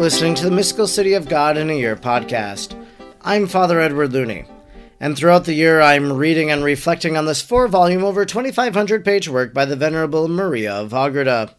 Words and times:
listening 0.00 0.34
to 0.34 0.44
the 0.44 0.50
Mystical 0.50 0.86
City 0.86 1.12
of 1.12 1.28
God 1.28 1.58
in 1.58 1.68
a 1.68 1.74
Year 1.74 1.94
podcast. 1.94 2.74
I'm 3.20 3.46
Father 3.46 3.78
Edward 3.78 4.14
Looney, 4.14 4.46
and 4.98 5.14
throughout 5.14 5.44
the 5.44 5.52
year 5.52 5.82
I'm 5.82 6.14
reading 6.14 6.50
and 6.50 6.64
reflecting 6.64 7.18
on 7.18 7.26
this 7.26 7.42
four 7.42 7.68
volume, 7.68 8.02
over 8.02 8.24
2,500 8.24 9.04
page 9.04 9.28
work 9.28 9.52
by 9.52 9.66
the 9.66 9.76
Venerable 9.76 10.26
Maria 10.26 10.72
of 10.72 10.94
Agreda. 10.94 11.54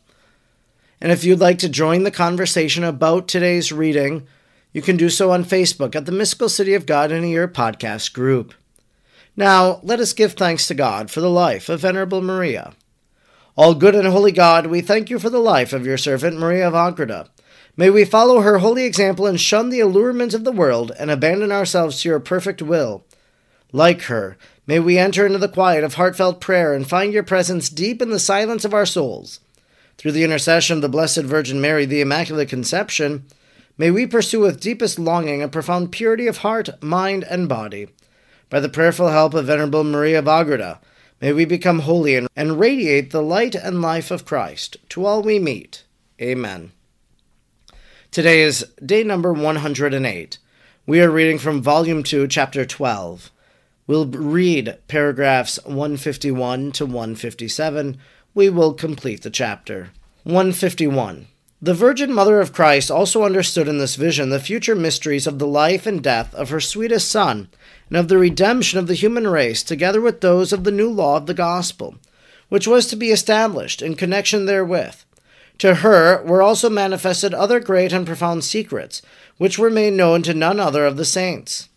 And 1.00 1.12
if 1.12 1.24
you'd 1.24 1.40
like 1.40 1.60
to 1.60 1.70
join 1.70 2.02
the 2.02 2.10
conversation 2.10 2.84
about 2.84 3.28
today's 3.28 3.72
reading, 3.72 4.26
you 4.74 4.82
can 4.82 4.98
do 4.98 5.12
so 5.12 5.30
on 5.30 5.46
Facebook 5.46 5.96
at 5.96 6.08
the 6.08 6.12
Mystical 6.12 6.50
City 6.50 6.74
of 6.74 6.88
God 6.88 7.12
in 7.12 7.24
a 7.24 7.28
Year 7.28 7.48
podcast 7.48 8.12
group. 8.12 8.56
Now, 9.38 9.80
let 9.84 10.00
us 10.00 10.14
give 10.14 10.34
thanks 10.34 10.68
to 10.68 10.74
God 10.74 11.12
for 11.12 11.22
the 11.22 11.30
life 11.30 11.70
of 11.70 11.82
Venerable 11.82 12.24
Maria. 12.24 12.74
All 13.56 13.76
good 13.76 13.94
and 13.94 14.08
holy 14.08 14.32
God, 14.32 14.66
we 14.66 14.82
thank 14.82 15.12
you 15.12 15.20
for 15.20 15.30
the 15.30 15.38
life 15.38 15.74
of 15.74 15.86
your 15.86 15.98
servant 16.00 16.40
Maria 16.40 16.68
of 16.68 16.74
Agreda. 16.74 17.30
May 17.78 17.90
we 17.90 18.04
follow 18.04 18.42
her 18.42 18.58
holy 18.58 18.84
example 18.84 19.26
and 19.26 19.40
shun 19.40 19.70
the 19.70 19.80
allurements 19.80 20.36
of 20.36 20.44
the 20.44 20.52
world 20.52 20.92
and 21.00 21.10
abandon 21.10 21.52
ourselves 21.52 22.02
to 22.02 22.10
your 22.10 22.20
perfect 22.20 22.62
will. 22.62 23.06
Like 23.72 24.04
her, 24.04 24.38
may 24.68 24.80
we 24.80 24.98
enter 24.98 25.26
into 25.26 25.38
the 25.38 25.48
quiet 25.48 25.84
of 25.84 25.94
heartfelt 25.94 26.42
prayer 26.42 26.74
and 26.74 26.88
find 26.88 27.14
your 27.14 27.24
presence 27.24 27.70
deep 27.70 28.02
in 28.02 28.10
the 28.10 28.20
silence 28.20 28.66
of 28.66 28.74
our 28.74 28.86
souls. 28.86 29.40
Through 29.98 30.12
the 30.12 30.26
intercession 30.26 30.78
of 30.78 30.82
the 30.82 30.90
Blessed 30.90 31.22
Virgin 31.22 31.62
Mary, 31.62 31.86
the 31.86 32.02
Immaculate 32.02 32.50
Conception, 32.50 33.26
may 33.78 33.90
we 33.90 34.06
pursue 34.06 34.42
with 34.42 34.60
deepest 34.60 35.00
longing 35.00 35.42
a 35.42 35.48
profound 35.48 35.94
purity 35.94 36.28
of 36.28 36.40
heart, 36.40 36.70
mind, 36.84 37.24
and 37.24 37.48
body. 37.48 37.88
By 38.50 38.60
the 38.60 38.68
prayerful 38.68 39.08
help 39.08 39.34
of 39.34 39.46
Venerable 39.46 39.86
Maria 39.86 40.20
of 40.20 40.28
Agreda, 40.28 40.82
may 41.22 41.32
we 41.32 41.46
become 41.46 41.80
holy 41.80 42.16
and, 42.16 42.28
and 42.36 42.60
radiate 42.60 43.12
the 43.12 43.22
light 43.22 43.56
and 43.56 43.82
life 43.82 44.12
of 44.12 44.26
Christ 44.26 44.76
to 44.90 45.06
all 45.06 45.22
we 45.22 45.40
meet. 45.40 45.86
Amen. 46.20 46.74
Today 48.12 48.42
is 48.42 48.66
day 48.86 49.06
number 49.06 49.32
108. 49.32 50.38
We 50.86 51.00
are 51.00 51.10
reading 51.10 51.38
from 51.40 51.62
Volume 51.62 52.04
2, 52.04 52.28
Chapter 52.28 52.66
12. 52.66 53.32
We'll 53.88 54.06
read 54.06 54.78
paragraphs 54.90 55.64
151 55.64 56.74
to 56.74 56.86
157. 56.86 57.98
We 58.34 58.50
will 58.50 58.74
complete 58.74 59.22
the 59.22 59.30
chapter. 59.30 59.92
151. 60.26 61.28
The 61.62 61.74
Virgin 61.74 62.12
Mother 62.12 62.42
of 62.42 62.52
Christ 62.52 62.92
also 62.92 63.24
understood 63.24 63.70
in 63.70 63.78
this 63.78 63.96
vision 63.96 64.28
the 64.28 64.42
future 64.42 64.76
mysteries 64.76 65.26
of 65.26 65.40
the 65.40 65.48
life 65.48 65.86
and 65.86 66.04
death 66.04 66.36
of 66.36 66.50
her 66.50 66.60
sweetest 66.60 67.10
Son, 67.10 67.48
and 67.88 67.98
of 67.98 68.10
the 68.10 68.18
redemption 68.18 68.78
of 68.78 68.88
the 68.88 68.94
human 68.94 69.26
race, 69.26 69.64
together 69.64 70.02
with 70.02 70.20
those 70.20 70.52
of 70.52 70.66
the 70.66 70.72
new 70.72 70.90
law 70.90 71.16
of 71.16 71.28
the 71.28 71.34
gospel, 71.34 71.96
which 72.50 72.68
was 72.68 72.88
to 72.88 72.98
be 72.98 73.12
established 73.12 73.82
in 73.82 73.96
connection 73.96 74.48
therewith 74.48 74.98
to 75.62 75.76
her 75.76 76.24
were 76.24 76.42
also 76.42 76.72
manifested 76.72 77.36
other 77.36 77.60
great 77.60 77.94
and 77.94 78.04
profound 78.04 78.44
secrets, 78.44 79.00
which 79.38 79.60
were 79.60 79.70
made 79.70 79.94
known 79.94 80.24
to 80.24 80.34
none 80.34 80.60
other 80.60 80.88
of 80.88 80.98
the 80.98 81.06
saints. 81.06 81.70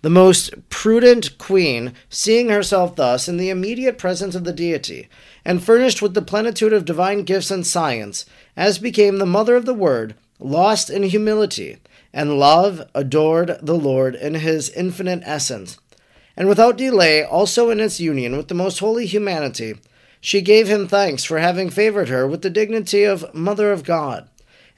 The 0.00 0.10
most 0.10 0.68
prudent 0.70 1.38
queen, 1.38 1.92
seeing 2.10 2.48
herself 2.48 2.96
thus 2.96 3.28
in 3.28 3.36
the 3.36 3.48
immediate 3.48 3.96
presence 3.96 4.34
of 4.34 4.42
the 4.42 4.52
deity, 4.52 5.08
and 5.44 5.62
furnished 5.62 6.02
with 6.02 6.14
the 6.14 6.20
plenitude 6.20 6.72
of 6.72 6.84
divine 6.84 7.22
gifts 7.22 7.52
and 7.52 7.64
science, 7.64 8.26
as 8.56 8.80
became 8.80 9.18
the 9.18 9.24
mother 9.24 9.54
of 9.54 9.66
the 9.66 9.72
Word, 9.72 10.16
lost 10.40 10.90
in 10.90 11.04
humility, 11.04 11.76
and 12.12 12.40
love, 12.40 12.82
adored 12.92 13.56
the 13.62 13.78
Lord 13.78 14.16
in 14.16 14.34
his 14.34 14.68
infinite 14.70 15.22
essence, 15.24 15.78
and 16.36 16.48
without 16.48 16.76
delay 16.76 17.22
also 17.22 17.70
in 17.70 17.78
its 17.78 18.00
union 18.00 18.36
with 18.36 18.48
the 18.48 18.54
most 18.54 18.80
holy 18.80 19.06
humanity, 19.06 19.76
she 20.24 20.40
gave 20.40 20.68
him 20.68 20.86
thanks 20.86 21.24
for 21.24 21.40
having 21.40 21.68
favored 21.68 22.08
her 22.08 22.28
with 22.28 22.42
the 22.42 22.48
dignity 22.48 23.02
of 23.02 23.34
Mother 23.34 23.72
of 23.72 23.82
God, 23.82 24.28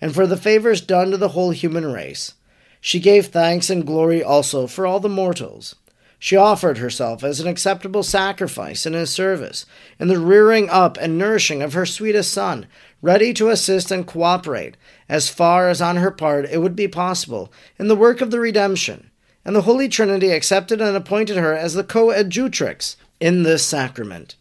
and 0.00 0.14
for 0.14 0.26
the 0.26 0.38
favors 0.38 0.80
done 0.80 1.10
to 1.10 1.18
the 1.18 1.28
whole 1.28 1.50
human 1.50 1.84
race. 1.92 2.32
She 2.80 2.98
gave 2.98 3.26
thanks 3.26 3.68
and 3.68 3.86
glory 3.86 4.22
also 4.22 4.66
for 4.66 4.86
all 4.86 5.00
the 5.00 5.08
mortals. 5.10 5.74
She 6.18 6.34
offered 6.34 6.78
herself 6.78 7.22
as 7.22 7.40
an 7.40 7.46
acceptable 7.46 8.02
sacrifice 8.02 8.86
in 8.86 8.94
his 8.94 9.10
service, 9.10 9.66
in 10.00 10.08
the 10.08 10.18
rearing 10.18 10.70
up 10.70 10.96
and 10.96 11.18
nourishing 11.18 11.60
of 11.60 11.74
her 11.74 11.84
sweetest 11.84 12.32
son, 12.32 12.66
ready 13.02 13.34
to 13.34 13.50
assist 13.50 13.90
and 13.90 14.06
cooperate, 14.06 14.78
as 15.10 15.28
far 15.28 15.68
as 15.68 15.82
on 15.82 15.96
her 15.96 16.10
part 16.10 16.46
it 16.46 16.62
would 16.62 16.74
be 16.74 16.88
possible, 16.88 17.52
in 17.78 17.88
the 17.88 17.94
work 17.94 18.22
of 18.22 18.30
the 18.30 18.40
redemption. 18.40 19.10
And 19.44 19.54
the 19.54 19.62
Holy 19.62 19.90
Trinity 19.90 20.30
accepted 20.30 20.80
and 20.80 20.96
appointed 20.96 21.36
her 21.36 21.52
as 21.52 21.74
the 21.74 21.84
coadjutrix 21.84 22.96
in 23.20 23.42
this 23.42 23.62
sacrament. 23.62 24.36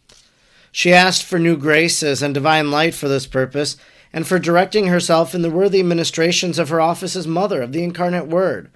She 0.76 0.92
asked 0.92 1.22
for 1.22 1.38
new 1.38 1.56
graces 1.56 2.20
and 2.20 2.34
divine 2.34 2.72
light 2.72 2.94
for 2.94 3.06
this 3.06 3.28
purpose, 3.28 3.76
and 4.12 4.26
for 4.26 4.40
directing 4.40 4.88
herself 4.88 5.32
in 5.32 5.42
the 5.42 5.50
worthy 5.50 5.84
ministrations 5.84 6.58
of 6.58 6.68
her 6.68 6.80
office 6.80 7.14
as 7.14 7.28
mother 7.28 7.62
of 7.62 7.70
the 7.70 7.84
incarnate 7.84 8.26
Word, 8.26 8.72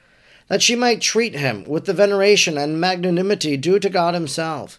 that 0.47 0.63
she 0.63 0.77
might 0.77 1.01
treat 1.01 1.35
him 1.35 1.65
with 1.65 1.87
the 1.87 1.93
veneration 1.93 2.57
and 2.57 2.81
magnanimity 2.81 3.57
due 3.57 3.81
to 3.81 3.91
God 3.91 4.15
Himself. 4.15 4.79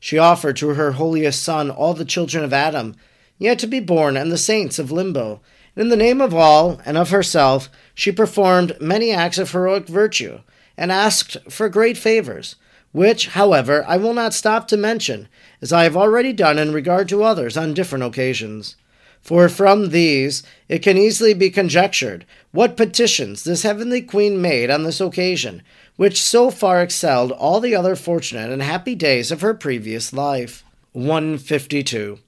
She 0.00 0.16
offered 0.16 0.56
to 0.56 0.70
her 0.70 0.92
holiest 0.92 1.42
Son 1.42 1.70
all 1.70 1.92
the 1.92 2.06
children 2.06 2.42
of 2.42 2.54
Adam, 2.54 2.96
yet 3.36 3.58
to 3.58 3.66
be 3.66 3.78
born, 3.78 4.16
and 4.16 4.32
the 4.32 4.38
saints 4.38 4.78
of 4.78 4.90
Limbo. 4.90 5.42
And 5.74 5.82
in 5.82 5.88
the 5.90 5.94
name 5.94 6.22
of 6.22 6.32
all 6.32 6.80
and 6.86 6.96
of 6.96 7.10
herself, 7.10 7.68
she 7.94 8.10
performed 8.10 8.80
many 8.80 9.12
acts 9.12 9.36
of 9.36 9.50
heroic 9.50 9.86
virtue, 9.88 10.40
and 10.78 10.90
asked 10.90 11.36
for 11.50 11.68
great 11.68 11.98
favors 11.98 12.56
which, 12.96 13.26
however, 13.26 13.84
I 13.86 13.98
will 13.98 14.14
not 14.14 14.32
stop 14.32 14.66
to 14.68 14.76
mention, 14.78 15.28
as 15.60 15.70
I 15.70 15.82
have 15.82 15.98
already 15.98 16.32
done 16.32 16.58
in 16.58 16.72
regard 16.72 17.10
to 17.10 17.24
others 17.24 17.54
on 17.54 17.74
different 17.74 18.04
occasions. 18.04 18.74
For 19.20 19.50
from 19.50 19.90
these 19.90 20.42
it 20.66 20.78
can 20.78 20.96
easily 20.96 21.34
be 21.34 21.50
conjectured 21.50 22.24
what 22.52 22.74
petitions 22.74 23.44
this 23.44 23.64
heavenly 23.64 24.00
queen 24.00 24.40
made 24.40 24.70
on 24.70 24.84
this 24.84 24.98
occasion, 24.98 25.62
which 25.96 26.22
so 26.22 26.50
far 26.50 26.80
excelled 26.80 27.32
all 27.32 27.60
the 27.60 27.76
other 27.76 27.96
fortunate 27.96 28.50
and 28.50 28.62
happy 28.62 28.94
days 28.94 29.30
of 29.30 29.42
her 29.42 29.52
previous 29.52 30.14
life. 30.14 30.64
152. 30.92 32.18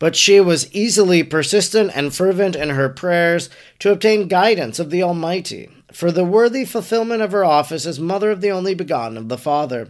But 0.00 0.16
she 0.16 0.40
was 0.40 0.74
easily 0.74 1.22
persistent 1.22 1.92
and 1.94 2.12
fervent 2.12 2.56
in 2.56 2.70
her 2.70 2.88
prayers 2.88 3.48
to 3.78 3.92
obtain 3.92 4.26
guidance 4.26 4.80
of 4.80 4.90
the 4.90 5.04
Almighty, 5.04 5.70
for 5.92 6.10
the 6.10 6.24
worthy 6.24 6.64
fulfillment 6.64 7.22
of 7.22 7.32
her 7.32 7.44
office 7.44 7.86
as 7.86 8.00
mother 8.00 8.30
of 8.30 8.40
the 8.40 8.50
only 8.50 8.74
begotten 8.74 9.16
of 9.16 9.28
the 9.28 9.38
Father. 9.38 9.88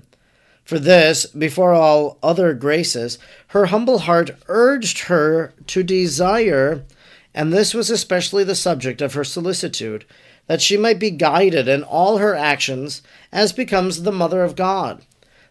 For 0.65 0.79
this, 0.79 1.27
before 1.27 1.73
all 1.73 2.19
other 2.23 2.55
graces, 2.55 3.19
her 3.49 3.67
humble 3.67 4.01
heart 4.01 4.31
urged 4.49 5.01
her 5.01 5.55
to 5.69 5.83
desire, 5.83 6.85
and 7.35 7.53
this 7.53 7.75
was 7.75 7.91
especially 7.91 8.45
the 8.45 8.55
subject 8.55 9.01
of 9.03 9.15
her 9.15 9.25
solicitude, 9.25 10.05
that 10.47 10.63
she 10.63 10.77
might 10.77 10.99
be 10.99 11.11
guided 11.11 11.69
in 11.69 11.83
all 11.83 12.19
her 12.19 12.35
actions 12.35 13.03
as 13.33 13.53
becomes 13.53 14.03
the 14.03 14.13
Mother 14.13 14.45
of 14.45 14.57
God. 14.57 15.05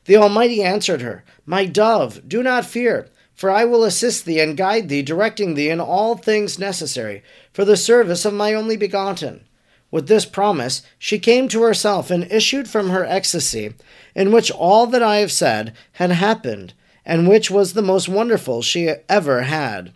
The 0.05 0.17
Almighty 0.17 0.63
answered 0.63 1.01
her, 1.01 1.23
My 1.45 1.65
dove, 1.65 2.27
do 2.27 2.41
not 2.41 2.65
fear, 2.65 3.09
for 3.35 3.49
I 3.49 3.65
will 3.65 3.83
assist 3.83 4.25
thee 4.25 4.39
and 4.39 4.57
guide 4.57 4.89
thee, 4.89 5.01
directing 5.01 5.53
thee 5.55 5.69
in 5.69 5.79
all 5.79 6.15
things 6.15 6.59
necessary 6.59 7.23
for 7.53 7.65
the 7.65 7.77
service 7.77 8.25
of 8.25 8.33
my 8.33 8.53
only 8.53 8.77
begotten. 8.77 9.45
With 9.91 10.07
this 10.07 10.25
promise, 10.25 10.81
she 10.97 11.19
came 11.19 11.49
to 11.49 11.63
herself 11.63 12.09
and 12.09 12.31
issued 12.31 12.69
from 12.69 12.89
her 12.89 13.05
ecstasy, 13.05 13.73
in 14.15 14.31
which 14.31 14.49
all 14.49 14.87
that 14.87 15.03
I 15.03 15.17
have 15.17 15.31
said 15.31 15.73
had 15.93 16.11
happened, 16.11 16.73
and 17.05 17.27
which 17.27 17.51
was 17.51 17.73
the 17.73 17.81
most 17.81 18.07
wonderful 18.07 18.61
she 18.61 18.89
ever 19.09 19.43
had. 19.43 19.91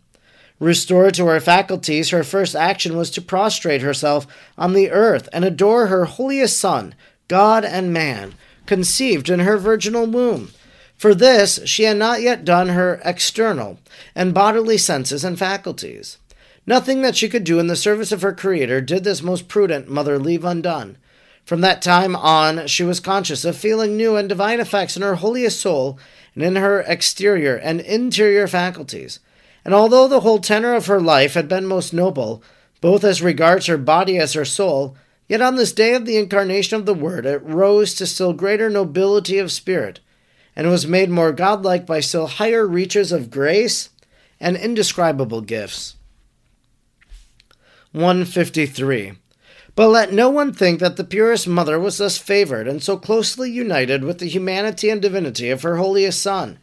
Restored 0.59 1.13
to 1.15 1.25
her 1.25 1.39
faculties, 1.39 2.09
her 2.09 2.23
first 2.23 2.55
action 2.55 2.95
was 2.95 3.09
to 3.11 3.21
prostrate 3.21 3.81
herself 3.81 4.27
on 4.57 4.73
the 4.73 4.91
earth 4.91 5.27
and 5.33 5.43
adore 5.43 5.87
her 5.87 6.05
holiest 6.05 6.57
Son, 6.57 6.95
God 7.27 7.65
and 7.65 7.93
man, 7.93 8.35
conceived 8.65 9.29
in 9.29 9.39
her 9.39 9.57
virginal 9.57 10.05
womb. 10.05 10.51
For 10.97 11.13
this 11.13 11.59
she 11.65 11.83
had 11.83 11.97
not 11.97 12.21
yet 12.21 12.45
done 12.45 12.69
her 12.69 13.01
external 13.03 13.79
and 14.15 14.33
bodily 14.33 14.77
senses 14.77 15.23
and 15.23 15.37
faculties. 15.37 16.17
Nothing 16.67 17.01
that 17.03 17.15
she 17.15 17.29
could 17.29 17.43
do 17.43 17.59
in 17.59 17.67
the 17.67 17.75
service 17.75 18.11
of 18.11 18.21
her 18.23 18.33
Creator 18.33 18.81
did 18.81 19.03
this 19.03 19.21
most 19.21 19.47
prudent 19.47 19.87
mother 19.87 20.17
leave 20.17 20.43
undone. 20.43 20.97
From 21.45 21.61
that 21.61 21.83
time 21.83 22.15
on, 22.15 22.65
she 22.65 22.83
was 22.83 22.99
conscious 22.99 23.45
of 23.45 23.55
feeling 23.55 23.95
new 23.95 24.15
and 24.15 24.27
divine 24.27 24.59
effects 24.59 24.95
in 24.95 25.03
her 25.03 25.15
holiest 25.15 25.59
soul 25.59 25.99
and 26.33 26.43
in 26.43 26.55
her 26.55 26.81
exterior 26.81 27.55
and 27.55 27.79
interior 27.81 28.47
faculties. 28.47 29.19
And 29.63 29.73
although 29.73 30.07
the 30.07 30.21
whole 30.21 30.39
tenor 30.39 30.73
of 30.73 30.87
her 30.87 30.99
life 30.99 31.35
had 31.35 31.47
been 31.47 31.67
most 31.67 31.93
noble, 31.93 32.41
both 32.81 33.03
as 33.03 33.21
regards 33.21 33.67
her 33.67 33.77
body 33.77 34.17
as 34.17 34.33
her 34.33 34.45
soul, 34.45 34.95
yet 35.27 35.41
on 35.41 35.55
this 35.55 35.71
day 35.71 35.93
of 35.93 36.05
the 36.05 36.17
incarnation 36.17 36.79
of 36.79 36.87
the 36.87 36.93
Word 36.93 37.27
it 37.27 37.43
rose 37.43 37.93
to 37.95 38.07
still 38.07 38.33
greater 38.33 38.69
nobility 38.69 39.37
of 39.37 39.51
spirit, 39.51 39.99
and 40.55 40.69
was 40.69 40.87
made 40.87 41.09
more 41.09 41.31
godlike 41.31 41.85
by 41.85 41.99
still 41.99 42.27
higher 42.27 42.65
reaches 42.65 43.11
of 43.11 43.29
grace 43.29 43.89
and 44.39 44.57
indescribable 44.57 45.41
gifts. 45.41 45.94
153. 47.95 49.13
But 49.75 49.87
let 49.89 50.13
no 50.13 50.29
one 50.29 50.53
think 50.53 50.79
that 50.79 50.95
the 50.95 51.03
purest 51.03 51.47
mother 51.47 51.79
was 51.79 51.97
thus 51.97 52.17
favored 52.17 52.67
and 52.67 52.83
so 52.83 52.97
closely 52.97 53.49
united 53.49 54.03
with 54.03 54.19
the 54.19 54.27
humanity 54.27 54.89
and 54.89 55.01
divinity 55.01 55.49
of 55.49 55.63
her 55.63 55.77
holiest 55.77 56.21
Son. 56.21 56.59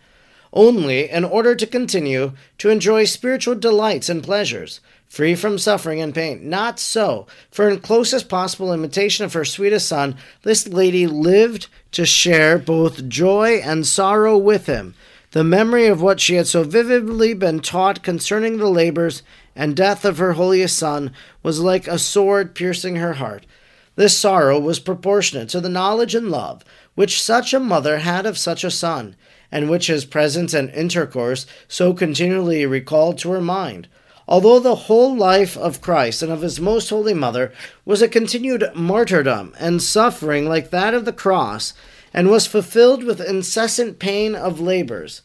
only 0.53 1.09
in 1.09 1.25
order 1.25 1.55
to 1.55 1.67
continue 1.67 2.33
to 2.59 2.69
enjoy 2.69 3.05
spiritual 3.05 3.55
delights 3.55 4.09
and 4.09 4.23
pleasures, 4.23 4.81
free 5.09 5.35
from 5.35 5.59
suffering 5.59 6.01
and 6.01 6.15
pain. 6.15 6.49
Not 6.49 6.79
so, 6.79 7.27
for 7.51 7.69
in 7.69 7.81
closest 7.81 8.29
possible 8.29 8.73
imitation 8.73 9.25
of 9.25 9.33
her 9.33 9.45
sweetest 9.45 9.89
son, 9.89 10.17
this 10.43 10.69
lady 10.69 11.07
lived 11.07 11.69
to 11.93 12.05
share 12.05 12.59
both 12.59 13.09
joy 13.09 13.61
and 13.65 13.87
sorrow 13.87 14.37
with 14.37 14.67
him. 14.67 14.95
The 15.33 15.45
memory 15.45 15.87
of 15.87 16.03
what 16.03 16.21
she 16.21 16.35
had 16.35 16.47
so 16.47 16.63
vividly 16.63 17.33
been 17.33 17.61
taught 17.61 18.03
concerning 18.03 18.59
the 18.59 18.69
labors 18.69 19.23
and 19.55 19.77
death 19.77 20.05
of 20.05 20.19
her 20.19 20.33
holiest 20.35 20.79
son 20.79 21.13
was 21.43 21.61
like 21.61 21.87
a 21.87 21.99
sword 21.99 22.55
piercing 22.55 22.97
her 22.97 23.15
heart. 23.15 23.47
This 23.95 24.17
sorrow 24.17 24.59
was 24.59 24.79
proportionate 24.79 25.51
to 25.51 25.61
the 25.61 25.69
knowledge 25.69 26.15
and 26.15 26.31
love 26.31 26.65
which 26.95 27.23
such 27.23 27.55
a 27.55 27.61
mother 27.61 27.99
had 27.99 28.27
of 28.27 28.39
such 28.39 28.65
a 28.65 28.71
son, 28.71 29.17
and 29.51 29.71
which 29.71 29.87
his 29.87 30.05
presence 30.05 30.55
and 30.55 30.71
intercourse 30.71 31.47
so 31.69 31.93
continually 31.93 32.67
recalled 32.67 33.19
to 33.19 33.31
her 33.31 33.41
mind. 33.41 33.89
Although 34.29 34.61
the 34.61 34.75
whole 34.75 35.17
life 35.17 35.57
of 35.57 35.81
Christ 35.81 36.23
and 36.23 36.31
of 36.31 36.43
his 36.43 36.61
most 36.61 36.91
holy 36.91 37.15
mother 37.15 37.53
was 37.85 38.03
a 38.03 38.09
continued 38.09 38.65
martyrdom 38.75 39.55
and 39.59 39.83
suffering 39.83 40.49
like 40.49 40.71
that 40.71 40.95
of 40.95 41.05
the 41.05 41.13
cross, 41.13 41.75
and 42.15 42.31
was 42.31 42.47
fulfilled 42.47 43.05
with 43.05 43.21
incessant 43.21 43.99
pain 43.99 44.35
of 44.35 44.61
labors, 44.61 45.23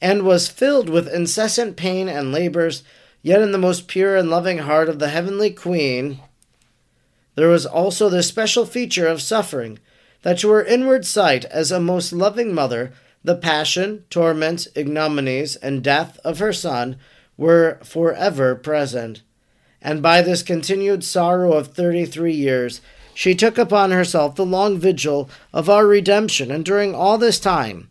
and 0.00 0.24
was 0.24 0.48
filled 0.48 0.88
with 0.88 1.12
incessant 1.12 1.76
pain 1.76 2.08
and 2.08 2.32
labors, 2.32 2.82
yet 3.26 3.42
in 3.42 3.50
the 3.50 3.58
most 3.58 3.88
pure 3.88 4.14
and 4.14 4.30
loving 4.30 4.58
heart 4.58 4.88
of 4.88 5.00
the 5.00 5.08
heavenly 5.08 5.50
Queen, 5.50 6.20
there 7.34 7.48
was 7.48 7.66
also 7.66 8.08
this 8.08 8.28
special 8.28 8.64
feature 8.64 9.08
of 9.08 9.20
suffering, 9.20 9.80
that 10.22 10.38
to 10.38 10.48
her 10.48 10.62
inward 10.62 11.04
sight, 11.04 11.44
as 11.46 11.72
a 11.72 11.80
most 11.80 12.12
loving 12.12 12.54
mother, 12.54 12.92
the 13.24 13.34
passion, 13.34 14.04
torments, 14.10 14.68
ignominies, 14.76 15.56
and 15.60 15.82
death 15.82 16.20
of 16.22 16.38
her 16.38 16.52
Son 16.52 16.94
were 17.36 17.80
for 17.82 18.12
ever 18.12 18.54
present. 18.54 19.22
And 19.82 20.00
by 20.00 20.22
this 20.22 20.44
continued 20.44 21.02
sorrow 21.02 21.54
of 21.54 21.74
thirty 21.74 22.06
three 22.06 22.32
years, 22.32 22.80
she 23.12 23.34
took 23.34 23.58
upon 23.58 23.90
herself 23.90 24.36
the 24.36 24.46
long 24.46 24.78
vigil 24.78 25.28
of 25.52 25.68
our 25.68 25.84
redemption, 25.84 26.52
and 26.52 26.64
during 26.64 26.94
all 26.94 27.18
this 27.18 27.40
time, 27.40 27.88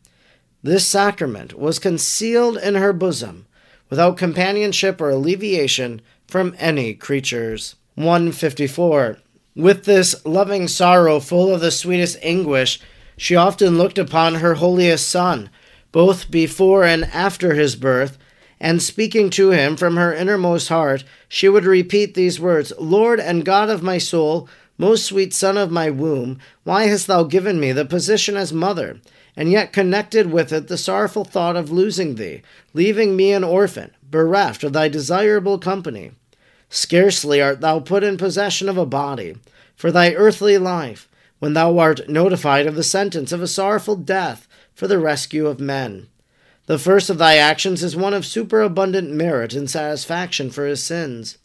this 0.63 0.87
sacrament 0.87 1.59
was 1.59 1.77
concealed 1.77 2.55
in 2.55 2.75
her 2.75 2.93
bosom, 2.93 3.47
without 3.89 4.17
companionship 4.17 4.99
or 4.99 5.09
alleviation 5.09 6.01
from 6.27 6.55
any 6.57 6.93
creatures. 6.93 7.75
154. 7.95 9.17
With 9.55 9.85
this 9.85 10.25
loving 10.25 10.67
sorrow 10.67 11.19
full 11.19 11.53
of 11.53 11.61
the 11.61 11.71
sweetest 11.71 12.17
anguish, 12.21 12.79
she 13.15 13.35
often 13.35 13.77
looked 13.77 13.97
upon 13.97 14.35
her 14.35 14.55
holiest 14.55 15.07
Son, 15.07 15.49
both 15.93 16.29
before 16.29 16.83
and 16.83 17.05
after 17.05 17.53
his 17.53 17.77
birth, 17.77 18.17
and 18.59 18.81
speaking 18.81 19.29
to 19.29 19.51
him 19.51 19.77
from 19.77 19.95
her 19.95 20.13
innermost 20.13 20.67
heart, 20.69 21.03
she 21.29 21.47
would 21.47 21.65
repeat 21.65 22.13
these 22.13 22.39
words 22.39 22.73
Lord 22.77 23.19
and 23.19 23.45
God 23.45 23.69
of 23.69 23.83
my 23.83 23.97
soul, 23.97 24.49
most 24.77 25.05
sweet 25.05 25.33
Son 25.33 25.57
of 25.57 25.71
my 25.71 25.89
womb, 25.89 26.39
why 26.63 26.87
hast 26.87 27.07
thou 27.07 27.23
given 27.23 27.59
me 27.59 27.71
the 27.71 27.85
position 27.85 28.35
as 28.35 28.51
mother, 28.51 28.99
and 29.35 29.51
yet 29.51 29.73
connected 29.73 30.31
with 30.31 30.53
it 30.53 30.67
the 30.67 30.77
sorrowful 30.77 31.25
thought 31.25 31.55
of 31.55 31.71
losing 31.71 32.15
thee, 32.15 32.41
leaving 32.73 33.15
me 33.15 33.31
an 33.31 33.43
orphan, 33.43 33.91
bereft 34.09 34.63
of 34.63 34.73
thy 34.73 34.87
desirable 34.87 35.57
company? 35.57 36.11
Scarcely 36.69 37.41
art 37.41 37.61
thou 37.61 37.79
put 37.79 38.03
in 38.03 38.17
possession 38.17 38.69
of 38.69 38.77
a 38.77 38.85
body, 38.85 39.35
for 39.75 39.91
thy 39.91 40.13
earthly 40.13 40.57
life, 40.57 41.07
when 41.39 41.53
thou 41.53 41.77
art 41.77 42.07
notified 42.09 42.65
of 42.65 42.75
the 42.75 42.83
sentence 42.83 43.31
of 43.31 43.41
a 43.41 43.47
sorrowful 43.47 43.95
death 43.95 44.47
for 44.73 44.87
the 44.87 44.99
rescue 44.99 45.47
of 45.47 45.59
men. 45.59 46.07
The 46.67 46.79
first 46.79 47.09
of 47.09 47.17
thy 47.17 47.35
actions 47.37 47.83
is 47.83 47.95
one 47.95 48.13
of 48.13 48.25
superabundant 48.25 49.11
merit 49.11 49.53
and 49.53 49.69
satisfaction 49.69 50.49
for 50.49 50.65
his 50.65 50.81
sins. 50.81 51.37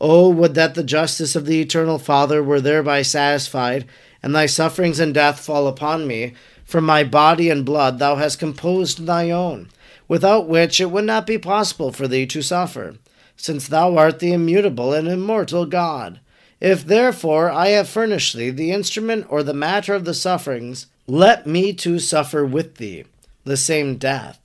O 0.00 0.28
would 0.28 0.54
that 0.54 0.74
the 0.74 0.84
justice 0.84 1.34
of 1.34 1.46
the 1.46 1.60
eternal 1.60 1.98
Father 1.98 2.42
were 2.42 2.60
thereby 2.60 3.02
satisfied, 3.02 3.86
and 4.22 4.34
thy 4.34 4.46
sufferings 4.46 5.00
and 5.00 5.12
death 5.12 5.40
fall 5.40 5.66
upon 5.66 6.06
me. 6.06 6.34
From 6.72 6.86
my 6.86 7.04
body 7.04 7.50
and 7.50 7.66
blood 7.66 7.98
thou 7.98 8.16
hast 8.16 8.38
composed 8.38 9.04
thy 9.04 9.28
own, 9.28 9.68
without 10.08 10.48
which 10.48 10.80
it 10.80 10.90
would 10.90 11.04
not 11.04 11.26
be 11.26 11.36
possible 11.36 11.92
for 11.92 12.08
thee 12.08 12.24
to 12.28 12.40
suffer 12.40 12.94
since 13.36 13.68
thou 13.68 13.98
art 13.98 14.20
the 14.20 14.32
immutable 14.32 14.94
and 14.94 15.06
immortal 15.06 15.66
God. 15.66 16.18
If 16.62 16.86
therefore 16.86 17.50
I 17.50 17.68
have 17.68 17.90
furnished 17.90 18.34
thee 18.34 18.48
the 18.48 18.70
instrument 18.70 19.26
or 19.28 19.42
the 19.42 19.52
matter 19.52 19.92
of 19.92 20.06
the 20.06 20.14
sufferings, 20.14 20.86
let 21.06 21.46
me 21.46 21.74
too 21.74 21.98
suffer 21.98 22.42
with 22.42 22.76
thee 22.76 23.04
the 23.44 23.58
same 23.58 23.96
death. 23.96 24.40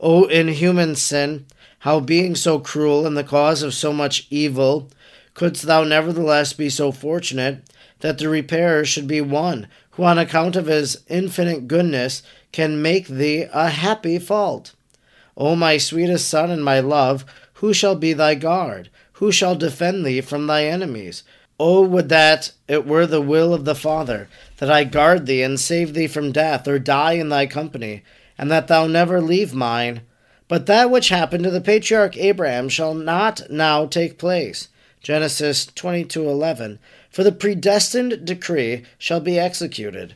O 0.00 0.24
inhuman 0.24 0.96
sin, 0.96 1.44
how 1.80 2.00
being 2.00 2.34
so 2.34 2.58
cruel 2.58 3.06
and 3.06 3.18
the 3.18 3.22
cause 3.22 3.62
of 3.62 3.74
so 3.74 3.92
much 3.92 4.26
evil, 4.30 4.88
couldst 5.34 5.64
thou 5.64 5.84
nevertheless 5.84 6.54
be 6.54 6.70
so 6.70 6.90
fortunate 6.90 7.62
that 7.98 8.16
the 8.16 8.30
repairer 8.30 8.86
should 8.86 9.06
be 9.06 9.20
one 9.20 9.66
who, 10.00 10.06
on 10.06 10.18
account 10.18 10.56
of 10.56 10.64
his 10.64 11.02
infinite 11.08 11.68
goodness, 11.68 12.22
can 12.52 12.80
make 12.80 13.06
thee 13.06 13.44
a 13.52 13.68
happy 13.68 14.18
fault? 14.18 14.72
O 15.36 15.54
my 15.54 15.76
sweetest 15.76 16.26
son 16.26 16.50
and 16.50 16.64
my 16.64 16.80
love, 16.80 17.26
who 17.54 17.74
shall 17.74 17.94
be 17.94 18.14
thy 18.14 18.34
guard? 18.34 18.88
Who 19.14 19.30
shall 19.30 19.54
defend 19.54 20.06
thee 20.06 20.22
from 20.22 20.46
thy 20.46 20.64
enemies? 20.64 21.22
O 21.58 21.82
would 21.82 22.08
that 22.08 22.52
it 22.66 22.86
were 22.86 23.06
the 23.06 23.20
will 23.20 23.52
of 23.52 23.66
the 23.66 23.74
Father, 23.74 24.26
that 24.56 24.70
I 24.70 24.84
guard 24.84 25.26
thee 25.26 25.42
and 25.42 25.60
save 25.60 25.92
thee 25.92 26.06
from 26.06 26.32
death, 26.32 26.66
or 26.66 26.78
die 26.78 27.12
in 27.12 27.28
thy 27.28 27.44
company, 27.44 28.02
and 28.38 28.50
that 28.50 28.68
thou 28.68 28.86
never 28.86 29.20
leave 29.20 29.52
mine. 29.52 30.00
But 30.48 30.64
that 30.64 30.90
which 30.90 31.10
happened 31.10 31.44
to 31.44 31.50
the 31.50 31.60
patriarch 31.60 32.16
Abraham 32.16 32.70
shall 32.70 32.94
not 32.94 33.42
now 33.50 33.84
take 33.84 34.16
place. 34.16 34.68
Genesis 35.02 35.66
22:11 35.66 36.78
For 37.10 37.24
the 37.24 37.32
predestined 37.32 38.24
decree 38.24 38.84
shall 38.98 39.20
be 39.20 39.38
executed. 39.38 40.14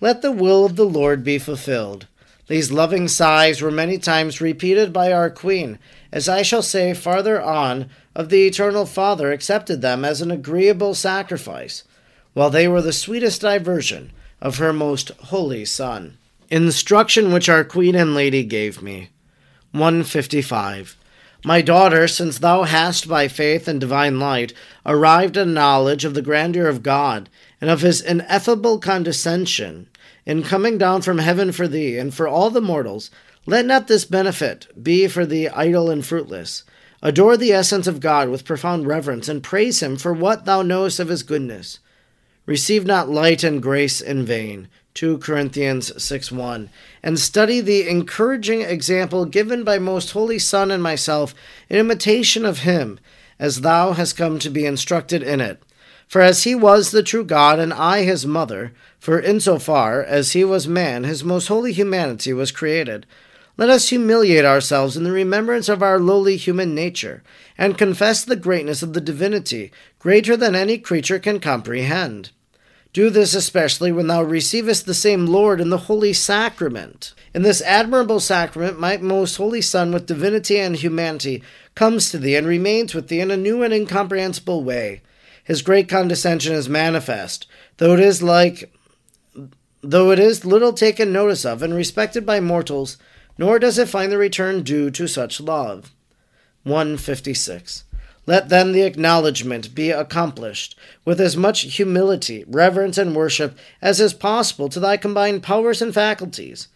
Let 0.00 0.22
the 0.22 0.32
will 0.32 0.66
of 0.66 0.76
the 0.76 0.84
Lord 0.84 1.22
be 1.22 1.38
fulfilled. 1.38 2.06
These 2.48 2.72
loving 2.72 3.06
sighs 3.06 3.62
were 3.62 3.70
many 3.70 3.98
times 3.98 4.40
repeated 4.40 4.92
by 4.92 5.12
our 5.12 5.30
Queen, 5.30 5.78
as 6.12 6.28
I 6.28 6.42
shall 6.42 6.62
say 6.62 6.92
farther 6.92 7.40
on 7.40 7.88
of 8.14 8.28
the 8.28 8.46
Eternal 8.46 8.84
Father 8.84 9.32
accepted 9.32 9.80
them 9.80 10.04
as 10.04 10.20
an 10.20 10.30
agreeable 10.30 10.94
sacrifice, 10.94 11.84
while 12.34 12.50
they 12.50 12.66
were 12.66 12.82
the 12.82 12.92
sweetest 12.92 13.40
diversion 13.40 14.10
of 14.40 14.58
her 14.58 14.72
most 14.72 15.10
holy 15.26 15.64
Son. 15.64 16.18
Instruction 16.50 17.32
which 17.32 17.48
our 17.48 17.64
Queen 17.64 17.94
and 17.94 18.14
Lady 18.14 18.42
gave 18.42 18.82
me. 18.82 19.10
155. 19.70 20.96
My 21.44 21.60
daughter, 21.60 22.06
since 22.06 22.38
thou 22.38 22.62
hast 22.62 23.08
by 23.08 23.26
faith 23.26 23.66
and 23.66 23.80
divine 23.80 24.20
light 24.20 24.52
arrived 24.86 25.36
at 25.36 25.48
knowledge 25.48 26.04
of 26.04 26.14
the 26.14 26.22
grandeur 26.22 26.68
of 26.68 26.84
God 26.84 27.28
and 27.60 27.68
of 27.68 27.80
his 27.80 28.00
ineffable 28.00 28.78
condescension 28.78 29.88
in 30.24 30.44
coming 30.44 30.78
down 30.78 31.02
from 31.02 31.18
heaven 31.18 31.50
for 31.50 31.66
thee 31.66 31.98
and 31.98 32.14
for 32.14 32.28
all 32.28 32.50
the 32.50 32.60
mortals, 32.60 33.10
let 33.44 33.66
not 33.66 33.88
this 33.88 34.04
benefit 34.04 34.68
be 34.80 35.08
for 35.08 35.26
thee 35.26 35.48
idle 35.48 35.90
and 35.90 36.06
fruitless. 36.06 36.62
Adore 37.02 37.36
the 37.36 37.52
essence 37.52 37.88
of 37.88 37.98
God 37.98 38.28
with 38.28 38.44
profound 38.44 38.86
reverence, 38.86 39.28
and 39.28 39.42
praise 39.42 39.82
him 39.82 39.96
for 39.96 40.12
what 40.12 40.44
thou 40.44 40.62
knowest 40.62 41.00
of 41.00 41.08
his 41.08 41.24
goodness. 41.24 41.80
Receive 42.44 42.84
not 42.84 43.08
light 43.08 43.44
and 43.44 43.62
grace 43.62 44.00
in 44.00 44.24
vain. 44.24 44.68
2 44.94 45.18
Corinthians 45.18 46.02
6 46.02 46.32
1. 46.32 46.70
And 47.02 47.18
study 47.18 47.60
the 47.60 47.88
encouraging 47.88 48.62
example 48.62 49.24
given 49.24 49.64
by 49.64 49.78
most 49.78 50.10
holy 50.10 50.38
Son 50.38 50.70
and 50.70 50.82
myself 50.82 51.34
in 51.70 51.78
imitation 51.78 52.44
of 52.44 52.60
him, 52.60 52.98
as 53.38 53.60
thou 53.60 53.92
hast 53.92 54.16
come 54.16 54.38
to 54.40 54.50
be 54.50 54.66
instructed 54.66 55.22
in 55.22 55.40
it. 55.40 55.62
For 56.08 56.20
as 56.20 56.42
he 56.42 56.54
was 56.54 56.90
the 56.90 57.02
true 57.02 57.24
God, 57.24 57.58
and 57.58 57.72
I 57.72 58.02
his 58.02 58.26
mother, 58.26 58.72
for 58.98 59.18
in 59.18 59.40
so 59.40 59.58
far 59.58 60.02
as 60.02 60.32
he 60.32 60.44
was 60.44 60.68
man, 60.68 61.04
his 61.04 61.24
most 61.24 61.46
holy 61.46 61.72
humanity 61.72 62.32
was 62.32 62.52
created. 62.52 63.06
Let 63.56 63.68
us 63.68 63.90
humiliate 63.90 64.44
ourselves 64.44 64.96
in 64.96 65.04
the 65.04 65.12
remembrance 65.12 65.68
of 65.68 65.82
our 65.82 65.98
lowly 65.98 66.36
human 66.36 66.74
nature, 66.74 67.22
and 67.58 67.76
confess 67.76 68.24
the 68.24 68.36
greatness 68.36 68.82
of 68.82 68.94
the 68.94 69.00
divinity, 69.00 69.70
greater 69.98 70.36
than 70.36 70.54
any 70.54 70.78
creature 70.78 71.18
can 71.18 71.38
comprehend. 71.38 72.30
Do 72.92 73.08
this 73.08 73.34
especially 73.34 73.90
when 73.90 74.06
thou 74.06 74.22
receivest 74.22 74.84
the 74.84 74.94
same 74.94 75.26
Lord 75.26 75.60
in 75.60 75.70
the 75.70 75.78
holy 75.78 76.12
sacrament. 76.12 77.14
In 77.34 77.42
this 77.42 77.62
admirable 77.62 78.20
sacrament, 78.20 78.78
my 78.78 78.98
most 78.98 79.36
holy 79.36 79.62
Son, 79.62 79.92
with 79.92 80.06
divinity 80.06 80.58
and 80.58 80.76
humanity, 80.76 81.42
comes 81.74 82.10
to 82.10 82.18
thee 82.18 82.36
and 82.36 82.46
remains 82.46 82.94
with 82.94 83.08
thee 83.08 83.20
in 83.20 83.30
a 83.30 83.36
new 83.36 83.62
and 83.62 83.72
incomprehensible 83.72 84.62
way. 84.62 85.00
His 85.44 85.62
great 85.62 85.88
condescension 85.88 86.54
is 86.54 86.68
manifest, 86.68 87.46
though 87.78 87.94
it 87.94 88.00
is 88.00 88.22
like 88.22 88.72
though 89.84 90.12
it 90.12 90.18
is 90.18 90.44
little 90.44 90.72
taken 90.72 91.12
notice 91.12 91.44
of 91.44 91.62
and 91.62 91.74
respected 91.74 92.24
by 92.24 92.38
mortals 92.38 92.98
nor 93.42 93.58
does 93.58 93.76
it 93.76 93.88
find 93.88 94.12
the 94.12 94.16
return 94.16 94.62
due 94.62 94.88
to 94.88 95.08
such 95.08 95.40
love. 95.40 95.90
156. 96.62 97.82
Let 98.24 98.50
then 98.50 98.70
the 98.70 98.82
acknowledgment 98.82 99.74
be 99.74 99.90
accomplished 99.90 100.78
with 101.04 101.20
as 101.20 101.36
much 101.36 101.62
humility, 101.62 102.44
reverence, 102.46 102.98
and 102.98 103.16
worship 103.16 103.58
as 103.80 104.00
is 104.00 104.14
possible 104.14 104.68
to 104.68 104.78
thy 104.78 104.96
combined 104.96 105.42
powers 105.42 105.82
and 105.82 105.92
faculties. 105.92 106.68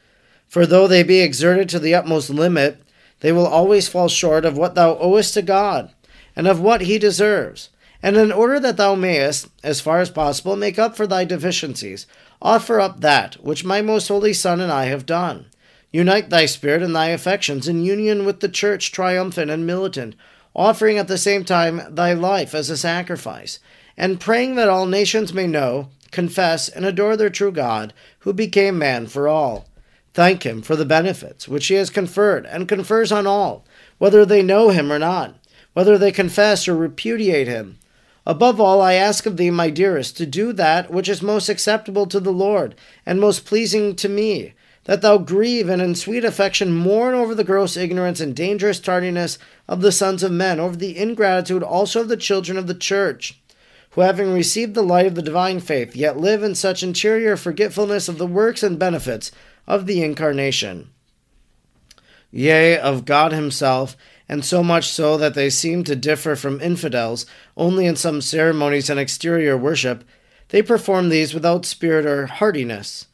For 0.48 0.66
though 0.66 0.88
they 0.88 1.04
be 1.04 1.20
exerted 1.20 1.68
to 1.68 1.78
the 1.78 1.94
utmost 1.94 2.30
limit, 2.30 2.82
they 3.20 3.30
will 3.30 3.46
always 3.46 3.86
fall 3.86 4.08
short 4.08 4.44
of 4.44 4.58
what 4.58 4.74
thou 4.74 4.98
owest 4.98 5.34
to 5.34 5.42
God, 5.42 5.92
and 6.34 6.48
of 6.48 6.60
what 6.60 6.80
he 6.80 6.98
deserves. 6.98 7.68
And 8.02 8.16
in 8.16 8.32
order 8.32 8.58
that 8.58 8.76
thou 8.76 8.96
mayest, 8.96 9.46
as 9.62 9.80
far 9.80 10.00
as 10.00 10.10
possible, 10.10 10.56
make 10.56 10.80
up 10.80 10.96
for 10.96 11.06
thy 11.06 11.24
deficiencies, 11.24 12.08
offer 12.42 12.80
up 12.80 13.02
that 13.02 13.34
which 13.34 13.64
my 13.64 13.82
most 13.82 14.08
holy 14.08 14.32
Son 14.32 14.60
and 14.60 14.72
I 14.72 14.86
have 14.86 15.06
done. 15.06 15.46
Unite 15.96 16.28
thy 16.28 16.44
spirit 16.44 16.82
and 16.82 16.94
thy 16.94 17.06
affections 17.06 17.66
in 17.66 17.82
union 17.82 18.26
with 18.26 18.40
the 18.40 18.50
church 18.50 18.92
triumphant 18.92 19.50
and 19.50 19.66
militant, 19.66 20.14
offering 20.54 20.98
at 20.98 21.08
the 21.08 21.16
same 21.16 21.42
time 21.42 21.80
thy 21.88 22.12
life 22.12 22.54
as 22.54 22.68
a 22.68 22.76
sacrifice, 22.76 23.60
and 23.96 24.20
praying 24.20 24.56
that 24.56 24.68
all 24.68 24.84
nations 24.84 25.32
may 25.32 25.46
know, 25.46 25.88
confess, 26.10 26.68
and 26.68 26.84
adore 26.84 27.16
their 27.16 27.30
true 27.30 27.50
God, 27.50 27.94
who 28.18 28.34
became 28.34 28.78
man 28.78 29.06
for 29.06 29.26
all. 29.26 29.68
Thank 30.12 30.42
him 30.42 30.60
for 30.60 30.76
the 30.76 30.84
benefits 30.84 31.48
which 31.48 31.68
he 31.68 31.76
has 31.76 31.88
conferred 31.88 32.44
and 32.44 32.68
confers 32.68 33.10
on 33.10 33.26
all, 33.26 33.64
whether 33.96 34.26
they 34.26 34.42
know 34.42 34.68
him 34.68 34.92
or 34.92 34.98
not, 34.98 35.38
whether 35.72 35.96
they 35.96 36.12
confess 36.12 36.68
or 36.68 36.76
repudiate 36.76 37.48
him 37.48 37.78
Above 38.28 38.60
all, 38.60 38.82
I 38.82 38.94
ask 38.94 39.24
of 39.24 39.36
thee, 39.36 39.50
my 39.50 39.70
dearest, 39.70 40.16
to 40.16 40.26
do 40.26 40.52
that 40.54 40.90
which 40.90 41.08
is 41.08 41.22
most 41.22 41.48
acceptable 41.48 42.06
to 42.06 42.18
the 42.18 42.32
Lord, 42.32 42.74
and 43.06 43.20
most 43.20 43.46
pleasing 43.46 43.94
to 43.96 44.08
me, 44.08 44.52
that 44.86 45.02
thou 45.02 45.18
grieve 45.18 45.68
and 45.68 45.82
in 45.82 45.94
sweet 45.94 46.24
affection 46.24 46.72
mourn 46.72 47.14
over 47.14 47.34
the 47.34 47.44
gross 47.44 47.76
ignorance 47.76 48.20
and 48.20 48.34
dangerous 48.34 48.80
tardiness 48.80 49.38
of 49.68 49.80
the 49.80 49.92
sons 49.92 50.22
of 50.22 50.32
men, 50.32 50.58
over 50.58 50.76
the 50.76 50.96
ingratitude 50.96 51.62
also 51.62 52.00
of 52.00 52.08
the 52.08 52.16
children 52.16 52.56
of 52.56 52.68
the 52.68 52.74
church, 52.74 53.40
who 53.90 54.00
having 54.00 54.32
received 54.32 54.74
the 54.74 54.82
light 54.82 55.06
of 55.06 55.16
the 55.16 55.22
divine 55.22 55.60
faith, 55.60 55.94
yet 55.96 56.16
live 56.16 56.42
in 56.42 56.54
such 56.54 56.82
interior 56.82 57.36
forgetfulness 57.36 58.08
of 58.08 58.18
the 58.18 58.26
works 58.26 58.62
and 58.62 58.78
benefits 58.78 59.32
of 59.66 59.86
the 59.86 60.02
incarnation. 60.02 60.88
Yea, 62.30 62.78
of 62.78 63.04
God 63.04 63.32
Himself 63.32 63.96
and 64.28 64.44
so 64.44 64.62
much 64.62 64.88
so 64.88 65.16
that 65.16 65.34
they 65.34 65.50
seem 65.50 65.84
to 65.84 65.96
differ 65.96 66.36
from 66.36 66.60
infidels 66.60 67.26
only 67.56 67.86
in 67.86 67.96
some 67.96 68.20
ceremonies 68.20 68.90
and 68.90 68.98
exterior 68.98 69.56
worship, 69.56 70.04
they 70.48 70.62
perform 70.62 71.08
these 71.08 71.34
without 71.34 71.64
spirit 71.64 72.06
or 72.06 72.26
heartiness, 72.26 73.06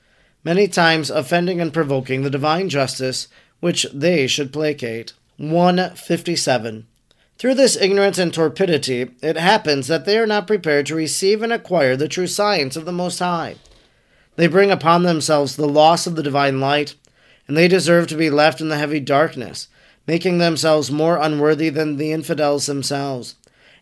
many 0.44 0.68
times 0.68 1.11
offending 1.11 1.61
and 1.61 1.72
provoking 1.72 2.22
the 2.22 2.30
divine 2.30 2.68
justice 2.68 3.28
which 3.61 3.87
they 3.92 4.26
should 4.26 4.52
placate. 4.52 5.12
157. 5.37 6.87
Through 7.38 7.54
this 7.54 7.76
ignorance 7.76 8.18
and 8.18 8.32
torpidity, 8.32 9.12
it 9.22 9.37
happens 9.37 9.88
that 9.88 10.04
they 10.04 10.18
are 10.18 10.26
not 10.26 10.46
prepared 10.46 10.87
to 10.87 10.94
receive 10.94 11.42
and 11.42 11.52
acquire 11.52 11.96
the 11.96 12.08
true 12.08 12.26
science 12.26 12.76
of 12.76 12.84
the 12.84 12.92
Most 12.92 13.18
High. 13.18 13.56
They 14.37 14.46
bring 14.46 14.70
upon 14.70 15.02
themselves 15.02 15.56
the 15.56 15.68
loss 15.68 16.06
of 16.06 16.16
the 16.16 16.22
divine 16.22 16.61
light, 16.61 16.94
and 17.49 17.56
they 17.56 17.68
deserve 17.68 18.06
to 18.08 18.16
be 18.16 18.30
left 18.30 18.61
in 18.61 18.68
the 18.68 18.78
heavy 18.78 19.00
darkness 19.00 19.68
making 20.06 20.38
themselves 20.38 20.90
more 20.90 21.16
unworthy 21.16 21.68
than 21.68 21.96
the 21.96 22.12
infidels 22.12 22.66
themselves, 22.66 23.37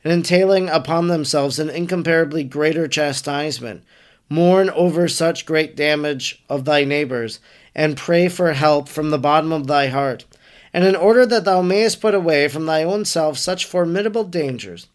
and 0.04 0.12
entailing 0.12 0.68
upon 0.68 1.08
themselves 1.08 1.58
an 1.58 1.70
incomparably 1.70 2.44
greater 2.44 2.86
chastisement. 2.86 3.82
Mourn 4.30 4.70
over 4.70 5.08
such 5.08 5.44
great 5.44 5.76
damage 5.76 6.42
of 6.48 6.64
thy 6.64 6.84
neighbors, 6.84 7.40
and 7.74 7.96
pray 7.96 8.28
for 8.28 8.52
help 8.52 8.88
from 8.88 9.10
the 9.10 9.18
bottom 9.18 9.52
of 9.52 9.66
thy 9.66 9.88
heart. 9.88 10.24
And 10.72 10.84
in 10.84 10.96
order 10.96 11.26
that 11.26 11.44
thou 11.44 11.60
mayest 11.60 12.00
put 12.00 12.14
away 12.14 12.48
from 12.48 12.64
thy 12.64 12.82
own 12.82 13.04
self 13.04 13.36
such 13.36 13.66
formidable 13.66 14.24
dangers, 14.24 14.86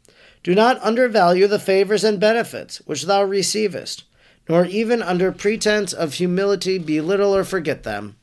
do 0.42 0.56
not 0.56 0.82
undervalue 0.82 1.46
the 1.46 1.60
favors 1.60 2.04
and 2.04 2.20
benefits 2.20 2.77
which 2.86 3.04
thou 3.04 3.24
receivest, 3.24 4.06
nor 4.50 4.65
even 4.65 5.04
under 5.04 5.32
pretense 5.32 5.94
of 5.94 6.15
humility 6.15 6.80
belittle 6.80 7.36
or 7.36 7.44
forget 7.44 7.84
them 7.84 8.15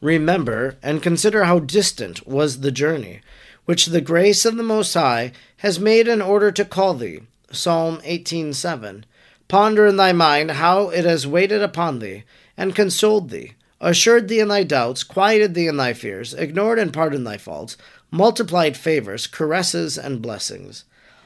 Remember 0.00 0.76
and 0.80 1.02
consider 1.02 1.44
how 1.44 1.58
distant 1.58 2.26
was 2.26 2.60
the 2.60 2.70
journey, 2.70 3.20
which 3.64 3.86
the 3.86 4.00
grace 4.00 4.44
of 4.44 4.56
the 4.56 4.62
Most 4.62 4.94
High 4.94 5.32
has 5.58 5.80
made 5.80 6.06
in 6.06 6.22
order 6.22 6.52
to 6.52 6.64
call 6.64 6.94
thee. 6.94 7.22
Psalm 7.50 8.00
18:7. 8.04 9.04
Ponder 9.48 9.86
in 9.86 9.96
thy 9.96 10.12
mind 10.12 10.52
how 10.52 10.90
it 10.90 11.04
has 11.04 11.26
waited 11.26 11.62
upon 11.62 11.98
thee, 11.98 12.24
and 12.56 12.74
consoled 12.74 13.30
thee, 13.30 13.54
assured 13.80 14.28
thee 14.28 14.40
in 14.40 14.48
thy 14.48 14.62
doubts, 14.62 15.02
quieted 15.02 15.54
thee 15.54 15.66
in 15.66 15.76
thy 15.76 15.94
fears, 15.94 16.34
ignored 16.34 16.78
and 16.78 16.92
pardoned 16.92 17.26
thy 17.26 17.38
faults, 17.38 17.76
multiplied 18.10 18.76
favors, 18.76 19.26
caresses, 19.26 19.96
and 19.96 20.22
blessings. 20.22 20.84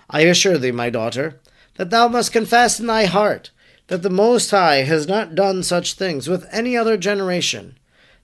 I 0.08 0.20
assure 0.22 0.58
thee, 0.58 0.72
my 0.72 0.88
daughter, 0.88 1.40
that 1.74 1.90
thou 1.90 2.08
must 2.08 2.32
confess 2.32 2.78
in 2.78 2.86
thy 2.86 3.06
heart 3.06 3.50
that 3.88 4.02
the 4.02 4.10
Most 4.10 4.50
High 4.50 4.82
has 4.82 5.08
not 5.08 5.34
done 5.34 5.62
such 5.62 5.94
things 5.94 6.28
with 6.28 6.46
any 6.52 6.76
other 6.76 6.96
generation 6.96 7.76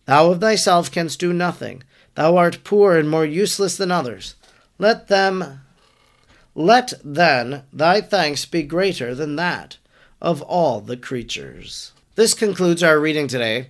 Thou 0.08 0.30
of 0.30 0.40
thyself 0.40 0.90
canst 0.90 1.20
do 1.20 1.34
nothing. 1.34 1.82
Thou 2.14 2.38
art 2.38 2.64
poor 2.64 2.96
and 2.96 3.10
more 3.10 3.26
useless 3.26 3.76
than 3.76 3.92
others. 3.92 4.36
Let 4.78 5.08
them 5.08 5.60
let 6.54 6.94
then 7.04 7.64
thy 7.74 8.00
thanks 8.00 8.46
be 8.46 8.62
greater 8.62 9.14
than 9.14 9.36
that 9.36 9.76
of 10.20 10.42
all 10.42 10.80
the 10.80 10.96
creatures. 10.96 11.92
This 12.14 12.34
concludes 12.34 12.82
our 12.82 12.98
reading 12.98 13.28
today 13.28 13.68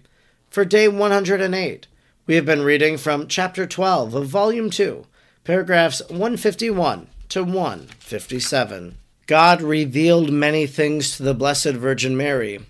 for 0.50 0.64
day 0.64 0.88
108. 0.88 1.87
We 2.26 2.35
have 2.35 2.47
been 2.47 2.62
reading 2.62 2.99
from 2.99 3.28
chapter 3.28 3.67
12 3.67 4.14
of 4.14 4.26
volume 4.26 4.71
2, 4.71 5.05
paragraphs 5.45 6.00
151 6.09 7.09
to 7.31 7.45
157. 7.45 8.99
God 9.26 9.62
revealed 9.62 10.33
many 10.33 10.67
things 10.67 11.17
to 11.17 11.23
the 11.23 11.35
Blessed 11.35 11.75
Virgin 11.75 12.17
Mary 12.17 12.61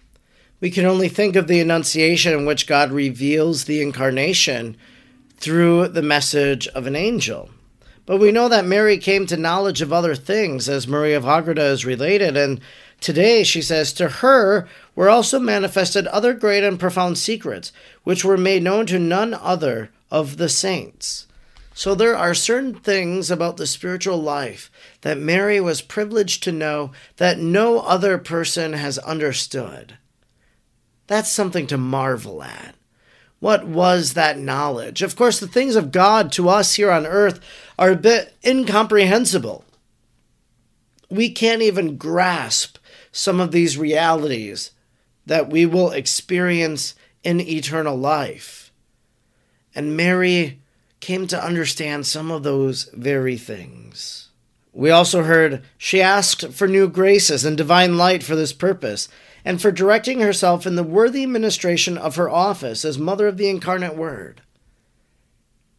we 0.61 0.71
can 0.71 0.85
only 0.85 1.09
think 1.09 1.37
of 1.37 1.47
the 1.47 1.61
Annunciation 1.61 2.33
in 2.33 2.45
which 2.45 2.67
God 2.67 2.91
reveals 2.91 3.65
the 3.65 3.81
incarnation 3.81 4.77
through 5.37 5.89
the 5.89 6.03
message 6.03 6.67
of 6.69 6.87
an 6.87 6.97
angel. 6.97 7.51
But 8.07 8.17
we 8.19 8.33
know 8.33 8.49
that 8.49 8.65
Mary 8.65 8.99
came 8.99 9.27
to 9.27 9.37
knowledge 9.37 9.83
of 9.83 9.93
other 9.93 10.17
things, 10.17 10.69
as 10.69 10.89
Maria 10.89 11.19
of 11.19 11.27
Agreda 11.27 11.65
is 11.65 11.85
related, 11.85 12.37
and 12.37 12.61
today 13.01 13.45
she 13.45 13.63
says, 13.63 13.93
To 13.93 14.09
her 14.09 14.69
were 14.95 15.09
also 15.09 15.39
manifested 15.39 16.07
other 16.09 16.35
great 16.35 16.65
and 16.65 16.79
profound 16.79 17.19
secrets, 17.19 17.73
which 18.05 18.25
were 18.25 18.37
made 18.37 18.63
known 18.63 18.87
to 18.87 18.99
none 18.99 19.35
other 19.35 19.91
of 20.11 20.37
the 20.37 20.49
saints. 20.49 21.27
So 21.79 21.95
there 21.95 22.17
are 22.17 22.35
certain 22.35 22.75
things 22.75 23.31
about 23.31 23.57
the 23.57 23.67
spiritual 23.67 24.21
life 24.21 24.69
that 25.03 25.17
Mary 25.17 25.61
was 25.61 25.81
privileged 25.81 26.43
to 26.43 26.51
know 26.51 26.91
that 27.19 27.39
no 27.39 27.79
other 27.79 28.19
person 28.19 28.73
has 28.73 28.99
understood. 28.99 29.97
That's 31.07 31.31
something 31.31 31.69
to 31.69 31.79
marvel 31.79 32.43
at. 32.43 32.75
What 33.41 33.65
was 33.65 34.15
that 34.15 34.39
knowledge? 34.39 35.03
Of 35.03 35.15
course, 35.15 35.39
the 35.39 35.47
things 35.47 35.77
of 35.77 35.93
God 35.93 36.33
to 36.33 36.49
us 36.49 36.75
here 36.75 36.91
on 36.91 37.07
earth 37.07 37.39
are 37.79 37.93
a 37.93 37.97
bit 37.97 38.35
incomprehensible. 38.45 39.65
We 41.11 41.31
can't 41.31 41.63
even 41.63 41.97
grasp 41.97 42.79
some 43.13 43.41
of 43.41 43.51
these 43.51 43.79
realities 43.79 44.73
that 45.27 45.51
we 45.51 45.67
will 45.67 45.91
experience 45.91 46.95
in 47.23 47.41
eternal 47.41 47.97
life. 47.97 48.73
And 49.75 49.97
Mary 49.97 50.61
came 51.01 51.27
to 51.29 51.43
understand 51.43 52.07
some 52.07 52.31
of 52.31 52.43
those 52.43 52.85
very 52.95 53.37
things. 53.37 54.29
We 54.73 54.91
also 54.91 55.23
heard 55.23 55.63
she 55.77 56.01
asked 56.03 56.53
for 56.53 56.69
new 56.69 56.89
graces 56.89 57.45
and 57.45 57.57
divine 57.57 57.97
light 57.97 58.23
for 58.23 58.37
this 58.37 58.53
purpose, 58.53 59.09
and 59.45 59.63
for 59.63 59.73
directing 59.73 60.21
herself 60.21 60.67
in 60.67 60.77
the 60.77 60.83
worthy 60.83 61.25
ministration 61.25 61.97
of 61.97 62.17
her 62.17 62.29
office 62.29 62.85
as 62.85 62.99
Mother 62.99 63.27
of 63.29 63.39
the 63.39 63.49
Incarnate 63.49 63.97
Word. 63.97 64.43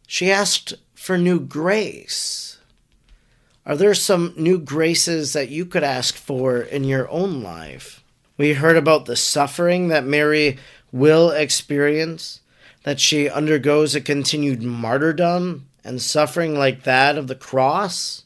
She 0.06 0.30
asked 0.30 0.74
for 0.94 1.16
new 1.16 1.38
grace. 1.38 2.49
Are 3.66 3.76
there 3.76 3.94
some 3.94 4.32
new 4.36 4.58
graces 4.58 5.34
that 5.34 5.50
you 5.50 5.66
could 5.66 5.84
ask 5.84 6.14
for 6.14 6.58
in 6.58 6.84
your 6.84 7.08
own 7.10 7.42
life? 7.42 8.02
We 8.38 8.54
heard 8.54 8.78
about 8.78 9.04
the 9.04 9.16
suffering 9.16 9.88
that 9.88 10.04
Mary 10.04 10.56
will 10.90 11.30
experience, 11.30 12.40
that 12.84 12.98
she 12.98 13.28
undergoes 13.28 13.94
a 13.94 14.00
continued 14.00 14.62
martyrdom 14.62 15.68
and 15.84 16.00
suffering 16.00 16.58
like 16.58 16.84
that 16.84 17.18
of 17.18 17.26
the 17.26 17.34
cross. 17.34 18.24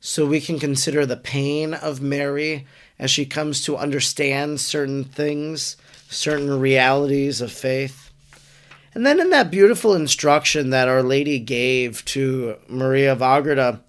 So 0.00 0.24
we 0.24 0.40
can 0.40 0.58
consider 0.58 1.04
the 1.04 1.16
pain 1.18 1.74
of 1.74 2.00
Mary 2.00 2.66
as 2.98 3.10
she 3.10 3.26
comes 3.26 3.62
to 3.62 3.76
understand 3.76 4.62
certain 4.62 5.04
things, 5.04 5.76
certain 6.08 6.58
realities 6.58 7.42
of 7.42 7.52
faith. 7.52 8.10
And 8.94 9.04
then 9.04 9.20
in 9.20 9.28
that 9.28 9.50
beautiful 9.50 9.94
instruction 9.94 10.70
that 10.70 10.88
Our 10.88 11.02
Lady 11.02 11.38
gave 11.38 12.02
to 12.06 12.56
Maria 12.66 13.12
of 13.12 13.20
Agreda, 13.20 13.83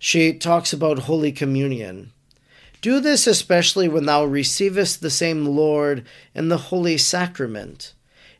she 0.00 0.32
talks 0.32 0.72
about 0.72 1.00
Holy 1.00 1.30
Communion. 1.30 2.10
Do 2.80 3.00
this 3.00 3.26
especially 3.26 3.86
when 3.86 4.06
thou 4.06 4.24
receivest 4.24 5.02
the 5.02 5.10
same 5.10 5.44
Lord 5.44 6.06
in 6.34 6.48
the 6.48 6.56
Holy 6.56 6.96
Sacrament. 6.96 7.92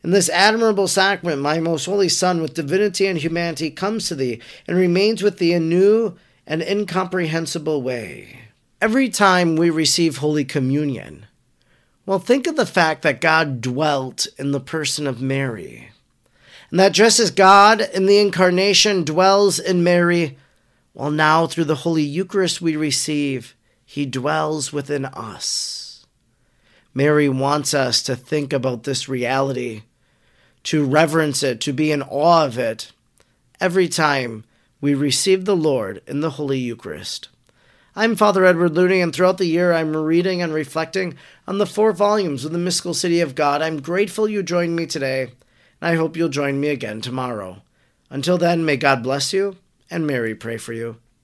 In 0.02 0.10
this 0.10 0.30
admirable 0.30 0.88
sacrament, 0.88 1.42
my 1.42 1.60
most 1.60 1.84
holy 1.84 2.08
Son, 2.08 2.40
with 2.40 2.54
divinity 2.54 3.06
and 3.06 3.18
humanity, 3.18 3.70
comes 3.70 4.08
to 4.08 4.14
thee 4.14 4.40
and 4.66 4.78
remains 4.78 5.22
with 5.22 5.36
thee 5.36 5.52
in 5.52 5.68
new 5.68 6.16
and 6.46 6.62
incomprehensible 6.62 7.82
way. 7.82 8.40
Every 8.80 9.10
time 9.10 9.56
we 9.56 9.68
receive 9.68 10.16
Holy 10.16 10.46
Communion, 10.46 11.26
Well, 12.06 12.18
think 12.18 12.46
of 12.46 12.56
the 12.56 12.64
fact 12.64 13.02
that 13.02 13.20
God 13.20 13.60
dwelt 13.60 14.26
in 14.38 14.52
the 14.52 14.60
person 14.60 15.06
of 15.06 15.20
Mary. 15.20 15.90
And 16.70 16.80
that 16.80 16.92
just 16.92 17.20
as 17.20 17.30
God 17.30 17.82
in 17.82 18.06
the 18.06 18.18
incarnation 18.18 19.04
dwells 19.04 19.58
in 19.58 19.84
Mary, 19.84 20.38
well, 20.94 21.10
now 21.10 21.46
through 21.46 21.64
the 21.64 21.76
Holy 21.76 22.02
Eucharist 22.02 22.60
we 22.60 22.76
receive, 22.76 23.54
he 23.84 24.06
dwells 24.06 24.72
within 24.72 25.04
us. 25.04 26.06
Mary 26.92 27.28
wants 27.28 27.72
us 27.72 28.02
to 28.02 28.16
think 28.16 28.52
about 28.52 28.82
this 28.82 29.08
reality, 29.08 29.82
to 30.64 30.84
reverence 30.84 31.42
it, 31.42 31.60
to 31.60 31.72
be 31.72 31.92
in 31.92 32.02
awe 32.02 32.44
of 32.44 32.58
it 32.58 32.92
every 33.60 33.88
time 33.88 34.44
we 34.80 34.94
receive 34.94 35.44
the 35.44 35.56
Lord 35.56 36.02
in 36.06 36.20
the 36.20 36.30
Holy 36.30 36.58
Eucharist. 36.58 37.28
I'm 37.94 38.16
Father 38.16 38.44
Edward 38.44 38.74
Looney, 38.74 39.00
and 39.00 39.14
throughout 39.14 39.38
the 39.38 39.46
year 39.46 39.72
I'm 39.72 39.96
reading 39.96 40.42
and 40.42 40.54
reflecting 40.54 41.16
on 41.46 41.58
the 41.58 41.66
four 41.66 41.92
volumes 41.92 42.44
of 42.44 42.52
the 42.52 42.58
Mystical 42.58 42.94
City 42.94 43.20
of 43.20 43.34
God. 43.34 43.62
I'm 43.62 43.82
grateful 43.82 44.28
you 44.28 44.42
joined 44.42 44.74
me 44.74 44.86
today, 44.86 45.22
and 45.22 45.32
I 45.80 45.96
hope 45.96 46.16
you'll 46.16 46.28
join 46.28 46.60
me 46.60 46.68
again 46.68 47.00
tomorrow. 47.00 47.62
Until 48.08 48.38
then, 48.38 48.64
may 48.64 48.76
God 48.76 49.02
bless 49.02 49.32
you, 49.32 49.56
and 49.90 50.06
Mary 50.06 50.34
pray 50.34 50.56
for 50.56 50.72
you. 50.72 50.96